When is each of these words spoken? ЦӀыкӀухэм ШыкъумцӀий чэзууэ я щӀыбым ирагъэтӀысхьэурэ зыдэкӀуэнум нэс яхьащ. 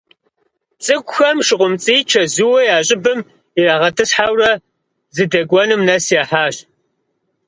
ЦӀыкӀухэм 0.83 1.37
ШыкъумцӀий 1.47 2.01
чэзууэ 2.09 2.59
я 2.75 2.77
щӀыбым 2.87 3.19
ирагъэтӀысхьэурэ 3.59 4.51
зыдэкӀуэнум 5.15 5.81
нэс 5.87 6.05
яхьащ. 6.21 6.55